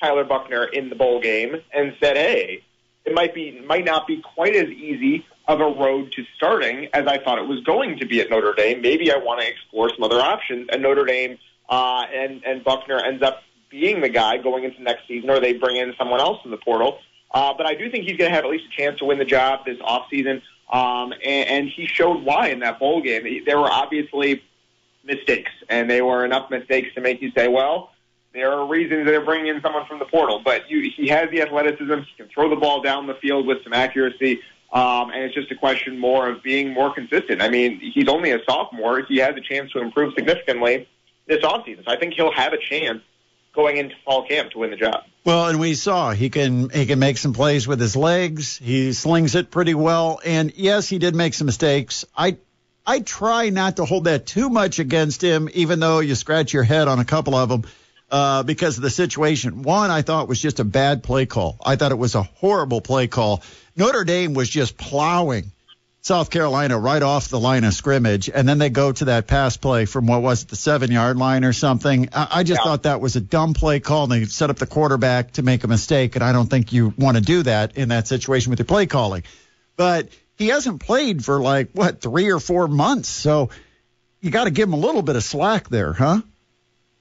[0.00, 2.62] Tyler Buchner in the bowl game and said, "Hey,
[3.04, 7.06] it might be might not be quite as easy of a road to starting as
[7.06, 8.82] I thought it was going to be at Notre Dame.
[8.82, 12.98] Maybe I want to explore some other options." And Notre Dame uh, and and Buchner
[12.98, 16.38] ends up being the guy going into next season, or they bring in someone else
[16.44, 16.98] in the portal.
[17.30, 19.18] Uh, but I do think he's going to have at least a chance to win
[19.18, 20.40] the job this offseason.
[20.72, 23.42] Um, and, and he showed why in that bowl game.
[23.44, 24.42] There were obviously
[25.04, 27.90] mistakes, and they were enough mistakes to make you say, well,
[28.32, 30.40] there are reasons they're bringing in someone from the portal.
[30.44, 31.94] But you, he has the athleticism.
[32.00, 34.40] He can throw the ball down the field with some accuracy.
[34.72, 37.40] Um, and it's just a question more of being more consistent.
[37.40, 39.02] I mean, he's only a sophomore.
[39.08, 40.86] He has a chance to improve significantly
[41.26, 41.84] this offseason.
[41.84, 43.00] So I think he'll have a chance
[43.54, 45.04] going into fall camp to win the job.
[45.24, 48.58] Well, and we saw he can he can make some plays with his legs.
[48.58, 50.20] He slings it pretty well.
[50.24, 52.04] And yes, he did make some mistakes.
[52.16, 52.36] I
[52.86, 56.62] I try not to hold that too much against him, even though you scratch your
[56.62, 57.64] head on a couple of them
[58.10, 59.62] uh, because of the situation.
[59.62, 61.56] One, I thought was just a bad play call.
[61.64, 63.42] I thought it was a horrible play call.
[63.76, 65.52] Notre Dame was just plowing
[66.00, 69.56] South Carolina right off the line of scrimmage, and then they go to that pass
[69.56, 72.08] play from what was it, the seven yard line or something.
[72.14, 72.64] I, I just Yeah.
[72.64, 75.64] thought that was a dumb play call, and they set up the quarterback to make
[75.64, 78.58] a mistake, and I don't think you want to do that in that situation with
[78.58, 79.22] your play calling.
[79.76, 83.50] But he hasn't played for like what three or four months, so
[84.20, 86.22] you got to give him a little bit of slack there, huh?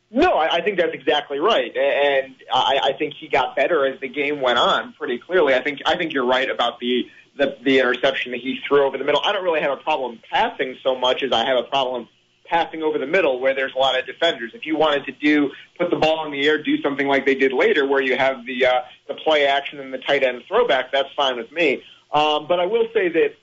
[0.09, 3.99] No, I, I think that's exactly right, and I, I think he got better as
[3.99, 4.93] the game went on.
[4.93, 8.59] Pretty clearly, I think I think you're right about the, the the interception that he
[8.65, 9.21] threw over the middle.
[9.23, 12.07] I don't really have a problem passing so much as I have a problem
[12.45, 14.51] passing over the middle where there's a lot of defenders.
[14.53, 17.35] If you wanted to do put the ball in the air, do something like they
[17.35, 20.93] did later, where you have the uh, the play action and the tight end throwback,
[20.93, 21.83] that's fine with me.
[22.13, 23.35] Um, but I will say that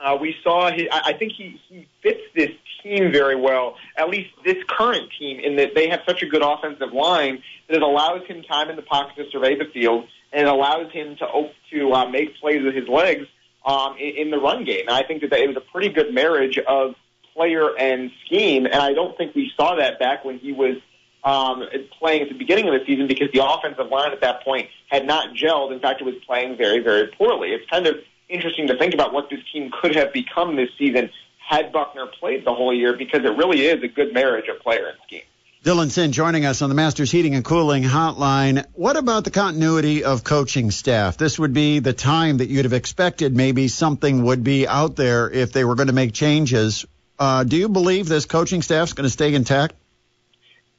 [0.00, 0.68] uh, we saw.
[0.68, 2.50] I I think he, he fits this
[2.82, 3.76] team very well.
[3.96, 7.76] At least this current team, in that they have such a good offensive line that
[7.76, 11.16] it allows him time in the pocket to survey the field, and it allows him
[11.16, 13.26] to to uh, make plays with his legs
[13.64, 14.86] um, in, in the run game.
[14.88, 16.94] And I think that it was a pretty good marriage of
[17.34, 18.66] player and scheme.
[18.66, 20.76] And I don't think we saw that back when he was
[21.24, 21.64] um,
[21.98, 25.06] playing at the beginning of the season because the offensive line at that point had
[25.06, 25.72] not gelled.
[25.72, 27.50] In fact, it was playing very, very poorly.
[27.52, 27.96] It's kind of
[28.28, 32.44] interesting to think about what this team could have become this season had Buchner played
[32.44, 35.22] the whole year because it really is a good marriage of player and scheme.
[35.64, 38.64] Dylan Sinn joining us on the Masters Heating and Cooling Hotline.
[38.74, 41.16] What about the continuity of coaching staff?
[41.16, 45.28] This would be the time that you'd have expected maybe something would be out there
[45.28, 46.86] if they were going to make changes.
[47.18, 49.74] Uh, do you believe this coaching staff is going to stay intact?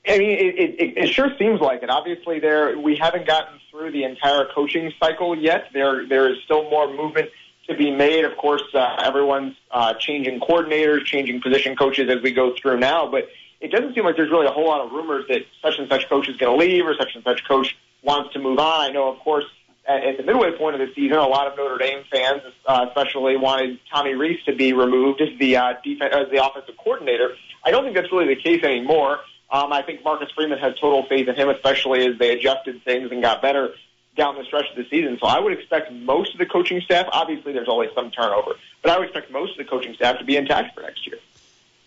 [0.08, 1.90] I mean, it, it, it sure seems like it.
[1.90, 5.66] Obviously, there we haven't gotten through the entire coaching cycle yet.
[5.74, 7.30] There, there is still more movement
[7.68, 8.26] to be made.
[8.26, 13.10] Of course, uh, everyone's uh, changing coordinators, changing position coaches as we go through now.
[13.10, 13.30] But
[13.62, 16.08] it doesn't seem like there's really a whole lot of rumors that such and such
[16.10, 18.90] coach is going to leave or such and such coach wants to move on.
[18.90, 19.46] I know, of course,
[19.88, 22.86] at, at the midway point of the season, a lot of Notre Dame fans, uh,
[22.88, 27.36] especially, wanted Tommy Rees to be removed as the uh, defense, as the offensive coordinator.
[27.64, 29.20] I don't think that's really the case anymore.
[29.52, 33.12] Um, I think Marcus Freeman has total faith in him, especially as they adjusted things
[33.12, 33.74] and got better
[34.16, 35.18] down the stretch of the season.
[35.20, 37.08] So I would expect most of the coaching staff.
[37.12, 38.52] Obviously, there's always some turnover,
[38.84, 41.18] but I would expect most of the coaching staff to be intact for next year.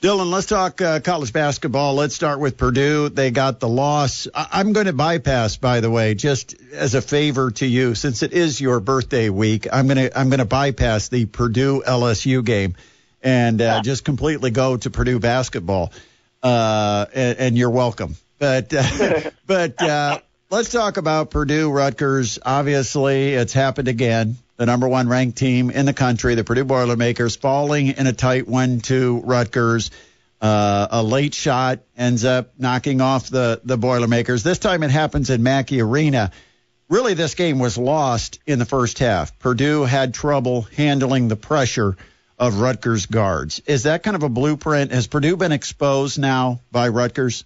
[0.01, 1.94] Dylan, let's talk uh, college basketball.
[1.94, 3.09] Let's start with Purdue.
[3.09, 4.27] They got the loss.
[4.35, 8.25] I- I'm going to bypass, by the way, just as a favor to you, since
[8.25, 9.68] it is your birthday week.
[9.72, 12.75] I'm going to I'm going to bypass the Purdue LSU game
[13.22, 13.81] and uh, yeah.
[13.83, 15.92] just completely go to Purdue basketball.
[16.42, 18.16] Uh, and, and you're welcome.
[18.38, 20.18] But uh, but uh,
[20.50, 22.38] let's talk about Purdue Rutgers.
[22.44, 27.35] Obviously, it's happened again the number one ranked team in the country, the Purdue Boilermakers,
[27.35, 29.90] falling in a tight one to Rutgers.
[30.40, 34.42] Uh, a late shot ends up knocking off the, the Boilermakers.
[34.42, 36.33] This time it happens in Mackey Arena.
[36.88, 39.38] Really, this game was lost in the first half.
[39.38, 41.96] Purdue had trouble handling the pressure
[42.42, 43.62] of Rutgers guards.
[43.66, 44.90] Is that kind of a blueprint?
[44.90, 47.44] Has Purdue been exposed now by Rutgers?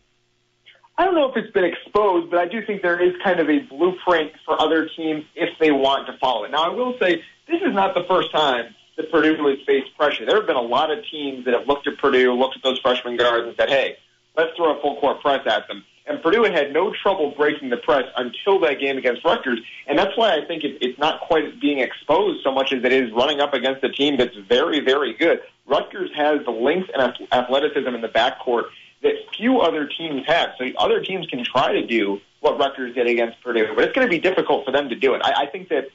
[0.96, 3.50] I don't know if it's been exposed, but I do think there is kind of
[3.50, 6.50] a blueprint for other teams if they want to follow it.
[6.50, 10.24] Now, I will say this is not the first time that Purdue has faced pressure.
[10.24, 12.78] There have been a lot of teams that have looked at Purdue, looked at those
[12.78, 13.98] freshman guards, and said, "Hey,
[14.34, 17.78] let's throw a full court press at them." And Purdue had no trouble breaking the
[17.78, 21.60] press until that game against Rutgers, and that's why I think it, it's not quite
[21.60, 25.14] being exposed so much as it is running up against a team that's very, very
[25.14, 25.40] good.
[25.66, 28.66] Rutgers has the length and athleticism in the backcourt
[29.02, 30.50] that few other teams have.
[30.58, 34.06] So other teams can try to do what Rutgers did against Purdue, but it's going
[34.06, 35.22] to be difficult for them to do it.
[35.24, 35.88] I, I think that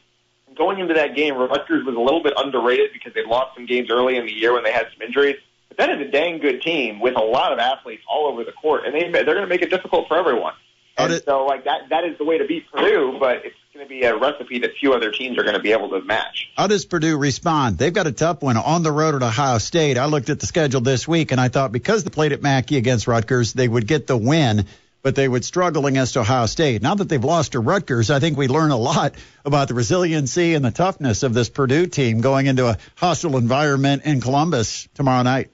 [0.56, 3.90] going into that game, Rutgers was a little bit underrated because they lost some games
[3.90, 5.38] early in the year when they had some injuries.
[5.72, 8.52] But that is a dang good team with a lot of athletes all over the
[8.52, 10.52] court, and they they're going to make it difficult for everyone.
[10.98, 13.90] And so, like that, that is the way to beat Purdue, but it's going to
[13.90, 16.50] be a recipe that few other teams are going to be able to match.
[16.58, 17.78] How does Purdue respond?
[17.78, 19.98] They've got a tough one on the road at Ohio State.
[19.98, 22.76] I looked at the schedule this week, and I thought because they played at Mackey
[22.76, 24.66] against Rutgers, they would get the win,
[25.02, 26.82] but they would struggle against Ohio State.
[26.82, 30.54] Now that they've lost to Rutgers, I think we learn a lot about the resiliency
[30.54, 35.24] and the toughness of this Purdue team going into a hostile environment in Columbus tomorrow
[35.24, 35.50] night.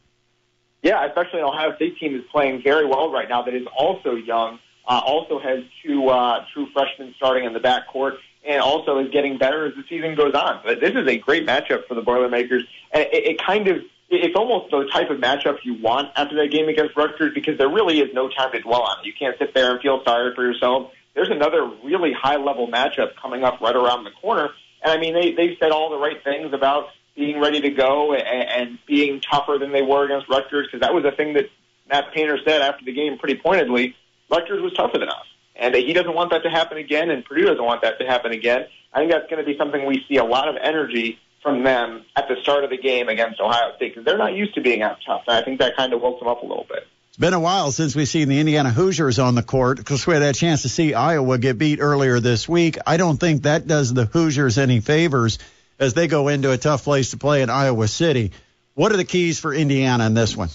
[0.84, 4.16] Yeah, especially an Ohio State team is playing very well right now that is also
[4.16, 8.14] young uh, also has two uh, true freshmen starting in the backcourt,
[8.48, 10.62] and also is getting better as the season goes on.
[10.64, 12.64] But this is a great matchup for the Boilermakers,
[12.94, 13.78] and it, it kind of
[14.10, 17.68] it's almost the type of matchup you want after that game against Rutgers because there
[17.68, 19.06] really is no time to dwell on it.
[19.06, 20.94] You can't sit there and feel sorry for yourself.
[21.14, 24.50] There's another really high level matchup coming up right around the corner,
[24.82, 26.88] and I mean they they've said all the right things about
[27.18, 30.94] being ready to go and, and being tougher than they were against Rutgers because that
[30.94, 31.50] was a thing that
[31.90, 33.96] Matt Painter said after the game pretty pointedly
[34.30, 35.26] Rutgers was tougher than us.
[35.56, 38.06] And uh, he doesn't want that to happen again, and Purdue doesn't want that to
[38.06, 38.68] happen again.
[38.94, 42.04] I think that's going to be something we see a lot of energy from them
[42.16, 44.82] at the start of the game against Ohio State because they're not used to being
[44.82, 45.24] out tough.
[45.28, 46.88] And I think that kind of woke them up a little bit.
[47.10, 50.14] It's been a while since we've seen the Indiana Hoosiers on the court because we
[50.14, 52.78] had a chance to see Iowa get beat earlier this week.
[52.86, 55.40] I don't think that does the Hoosiers any favors
[55.80, 58.32] as they go into a tough place to play in Iowa City.
[58.74, 60.50] What are the keys for Indiana in this one?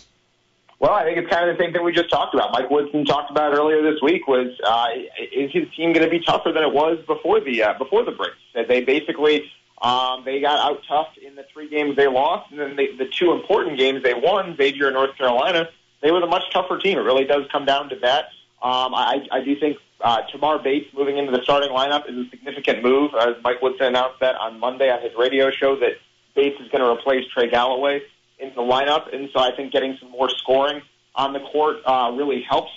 [0.78, 2.52] Well, I think it's kind of the same thing we just talked about.
[2.52, 4.86] Mike Woodson talked about earlier this week was uh,
[5.32, 8.10] is his team going to be tougher than it was before the uh, before the
[8.10, 8.32] break?
[8.54, 9.44] That they basically
[9.80, 13.06] um, they got out tough in the three games they lost, and then they, the
[13.06, 15.68] two important games they won, Xavier and North Carolina,
[16.02, 16.98] they were the much tougher team.
[16.98, 18.26] It really does come down to that.
[18.62, 22.28] Um, I, I do think uh, Tamar Bates moving into the starting lineup is a
[22.30, 23.12] significant move.
[23.18, 25.92] As Mike Woodson announced that on Monday on his radio show that
[26.34, 28.02] Bates is going to replace Trey Galloway
[28.38, 30.82] in the lineup, and so I think getting some more scoring
[31.14, 32.70] on the court uh, really helps.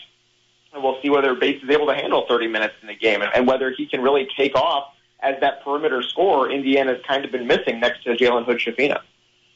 [0.73, 3.31] And we'll see whether Bates is able to handle 30 minutes in the game and,
[3.33, 7.47] and whether he can really take off as that perimeter scorer Indiana's kind of been
[7.47, 8.99] missing next to Jalen Hood Schifino.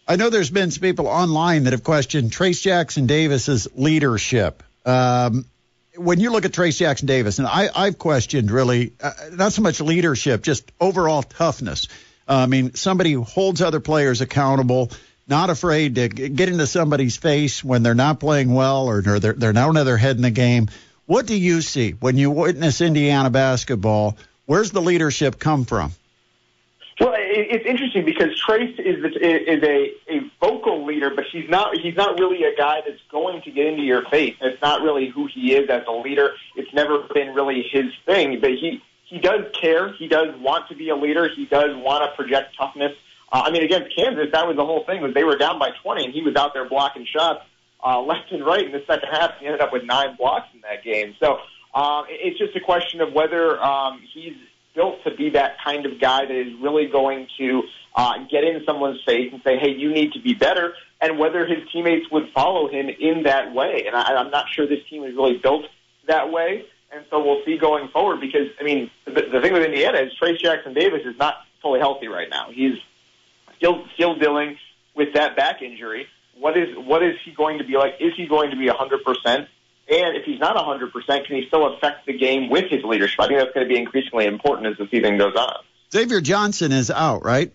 [0.07, 4.63] I know there's been some people online that have questioned Trayce Jackson Davis's leadership.
[4.85, 5.45] Um,
[5.95, 9.61] when you look at Trayce Jackson Davis, and I, I've questioned really uh, not so
[9.61, 11.87] much leadership, just overall toughness.
[12.27, 14.91] Uh, I mean, somebody who holds other players accountable,
[15.27, 19.53] not afraid to get into somebody's face when they're not playing well or they're, they're
[19.53, 20.69] not on their head in the game.
[21.05, 24.17] What do you see when you witness Indiana basketball?
[24.45, 25.91] Where's the leadership come from?
[26.99, 30.29] Well, it's interesting because Trayce is is a, a
[30.89, 34.03] leader, but he's not he's not really a guy that's going to get into your
[34.09, 34.35] face.
[34.41, 36.33] It's not really who he is as a leader.
[36.55, 38.39] It's never been really his thing.
[38.41, 39.93] But he he does care.
[39.93, 41.29] He does want to be a leader.
[41.33, 42.93] He does want to project toughness.
[43.31, 45.01] Uh, I mean, against Kansas, that was the whole thing.
[45.01, 47.41] Was they were down by 20, and he was out there blocking shots
[47.83, 49.31] uh, left and right in the second half.
[49.39, 51.15] He ended up with nine blocks in that game.
[51.19, 51.39] So
[51.73, 54.35] um, it's just a question of whether um, he's
[54.75, 57.63] built to be that kind of guy that is really going to
[57.95, 61.45] uh, get in someone's face and say, "Hey, you need to be better," and whether
[61.45, 63.83] his teammates would follow him in that way.
[63.87, 65.65] And I, I'm not sure this team is really built
[66.07, 66.65] that way.
[66.91, 70.11] And so we'll see going forward because, I mean, the, the thing with Indiana is
[70.19, 72.49] Trayce Jackson Davis is not fully healthy right now.
[72.51, 72.77] He's
[73.57, 74.57] still still dealing
[74.95, 76.07] with that back injury.
[76.37, 77.95] What is what is he going to be like?
[77.99, 79.47] Is he going to be 100%?
[79.89, 83.19] And if he's not 100%, can he still affect the game with his leadership?
[83.19, 85.63] I think that's going to be increasingly important as the season goes on.
[85.91, 87.51] Xavier Johnson is out, right?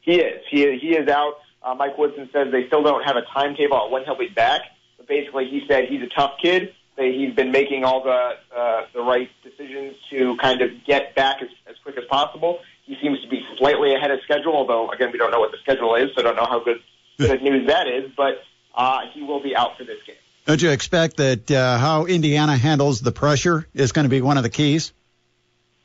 [0.00, 0.42] He is.
[0.50, 1.34] He is, he is out.
[1.62, 4.62] Uh, Mike Woodson says they still don't have a timetable on when he'll be back.
[4.96, 6.74] But basically, he said he's a tough kid.
[6.96, 11.48] He's been making all the uh, the right decisions to kind of get back as,
[11.66, 12.58] as quick as possible.
[12.84, 15.56] He seems to be slightly ahead of schedule, although again we don't know what the
[15.62, 16.80] schedule is, so I don't know how good
[17.18, 18.10] good news that is.
[18.14, 18.42] But
[18.74, 20.16] uh, he will be out for this game.
[20.50, 24.36] Don't you expect that uh, how Indiana handles the pressure is going to be one
[24.36, 24.92] of the keys?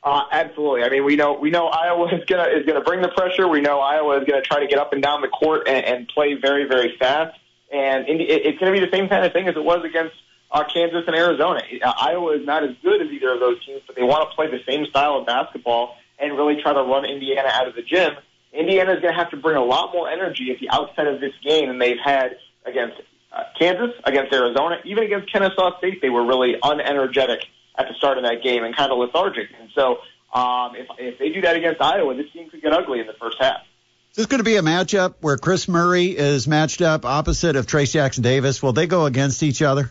[0.02, 0.82] Uh, absolutely.
[0.82, 3.46] I mean, we know we know Iowa is gonna is gonna bring the pressure.
[3.46, 6.08] We know Iowa is gonna try to get up and down the court and, and
[6.08, 7.38] play very very fast.
[7.72, 10.16] And Indi- it, it's to be the same kind of thing as it was against
[10.50, 11.62] uh, Kansas and Arizona.
[11.80, 14.34] Uh, Iowa is not as good as either of those teams, but they want to
[14.34, 17.82] play the same style of basketball and really try to run Indiana out of the
[17.82, 18.14] gym.
[18.52, 21.34] Indiana is to have to bring a lot more energy at the outset of this
[21.44, 22.96] game than they've had against
[23.36, 26.00] uh, Kansas, against Arizona, even against Kennesaw State.
[26.00, 27.40] They were really unenergetic
[27.78, 29.48] at the start of that game and kind of lethargic.
[29.60, 29.98] And so,
[30.32, 33.14] um, if if they do that against Iowa, this game could get ugly in the
[33.14, 33.60] first half.
[34.12, 37.66] Is this going to be a matchup where Kris Murray is matched up opposite of
[37.66, 38.62] Trayce Jackson Davis?
[38.62, 39.90] Will they go against each other?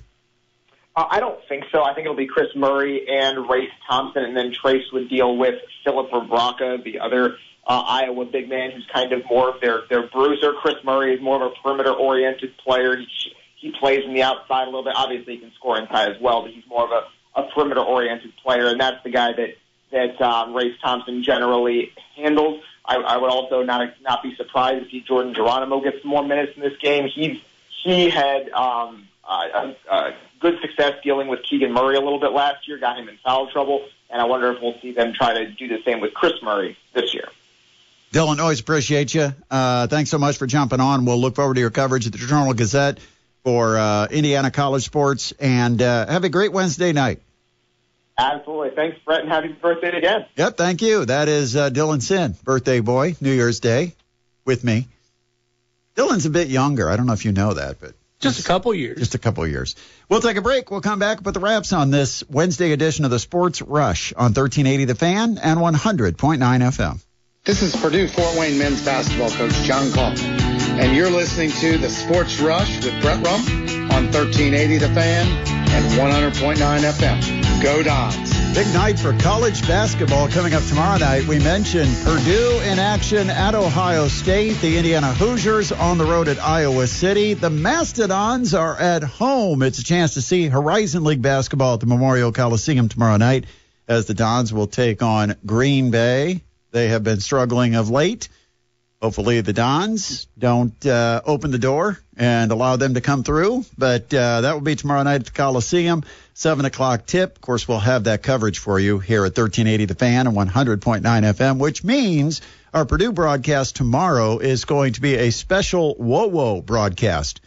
[0.96, 1.84] Uh, I don't think so.
[1.84, 5.56] I think it'll be Kris Murray and Race Thompson, and then Trayce would deal with
[5.84, 7.38] Filip Rebraca, the other
[7.68, 10.54] uh, Iowa big man, who's kind of more of their their bruiser.
[10.54, 12.98] Kris Murray is more of a perimeter oriented player.
[12.98, 13.06] He
[13.66, 14.94] he plays from the outside a little bit.
[14.96, 18.32] Obviously, he can score inside as well, but he's more of a, a perimeter oriented
[18.38, 19.58] player, and that's the guy that
[19.92, 22.62] that um, Race Thompson generally handles.
[22.86, 26.52] I, I would also not not be surprised if he, Jordan Geronimo gets more minutes
[26.56, 27.08] in this game.
[27.08, 27.44] He
[27.84, 32.68] he had um, uh, uh, good success dealing with Keegan Murray a little bit last
[32.68, 35.50] year, got him in foul trouble, and I wonder if we'll see them try to
[35.50, 37.30] do the same with Kris Murray this year.
[38.14, 39.34] Dylan, always appreciate you.
[39.50, 41.06] Uh, thanks so much for jumping on.
[41.06, 43.00] We'll look forward to your coverage at the Journal Gazette
[43.46, 47.22] for uh, Indiana college sports, and uh, have a great Wednesday night.
[48.18, 48.72] Absolutely.
[48.76, 50.26] Thanks, Brett, and happy birthday again.
[50.36, 51.06] Yep, thank you.
[51.06, 53.94] That is uh, Dylan Sinn, birthday boy, New Year's Day,
[54.46, 54.88] with me.
[55.96, 56.90] Dylan's a bit younger.
[56.90, 58.98] I don't know if you know that, but just a couple years.
[58.98, 59.76] Just a couple years.
[60.10, 60.72] We'll take a break.
[60.72, 64.34] We'll come back, put the wraps on this Wednesday edition of the Sports Rush on
[64.34, 67.00] 1380 The Fan and 100.9 FM.
[67.44, 70.40] This is Purdue Fort Wayne men's basketball coach Jon Coffman,
[70.80, 73.50] and you're listening to the Sports Rush with Brett Rump
[73.94, 77.64] on 1380 The Fan and 100.9 FM.
[77.64, 78.34] Go Dons!
[78.54, 81.28] Big night for college basketball coming up tomorrow night.
[81.28, 86.40] We mentioned Purdue in action at Ohio State, the Indiana Hoosiers on the road at
[86.40, 87.34] Iowa City.
[87.34, 89.62] The Mastodons are at home.
[89.62, 93.46] It's a chance to see Horizon League basketball at the Memorial Coliseum tomorrow night
[93.88, 96.42] as the Dons will take on Green Bay.
[96.72, 98.30] They have been struggling of late.
[99.02, 103.66] Hopefully, the Dons don't uh, open the door and allow them to come through.
[103.78, 107.36] But uh, that will be tomorrow night at the Coliseum, 7 o'clock tip.
[107.36, 111.02] Of course, we'll have that coverage for you here at 1380 The Fan and 100.9
[111.02, 112.42] FM, which means
[112.74, 117.42] our Purdue broadcast tomorrow is going to be a special WoWo broadcast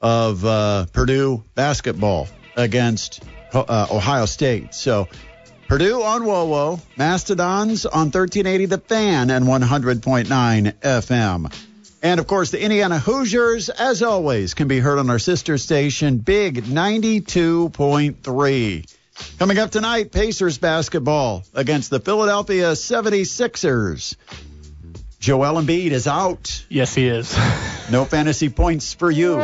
[0.00, 3.22] of uh, Purdue basketball against
[3.52, 4.74] uh, Ohio State.
[4.74, 5.08] So
[5.70, 11.54] Purdue on WoWo, Mastodons on 1380 The Fan and 100.9 FM.
[12.02, 16.18] And of course, the Indiana Hoosiers, as always, can be heard on our sister station,
[16.18, 18.94] Big 92.3.
[19.38, 24.16] Coming up tonight, Pacers basketball against the Philadelphia 76ers.
[25.20, 26.64] Joel Embiid is out.
[26.68, 27.32] Yes, he is.
[27.92, 29.40] no fantasy points for you.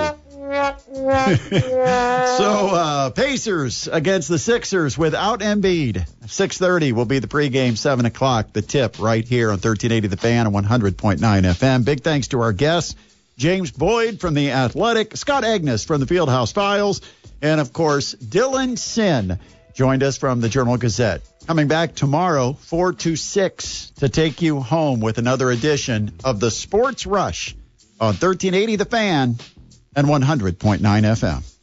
[2.39, 6.09] so uh, Pacers against the Sixers without Embiid.
[6.27, 7.77] 6:30 will be the pregame.
[7.77, 11.85] 7 o'clock the tip right here on 1380 The Fan and 100.9 FM.
[11.85, 12.95] Big thanks to our guests,
[13.37, 17.01] James Boyd from the Athletic, Scott Agness from the Fieldhouse Files,
[17.43, 19.39] and of course Dylan Sinn
[19.75, 21.23] joined us from the Journal Gazette.
[21.47, 26.51] Coming back tomorrow, 4 to 6, to take you home with another edition of the
[26.51, 27.55] Sports Rush
[28.01, 29.37] on 1380 The Fan
[29.97, 31.56] and 100.9 FM.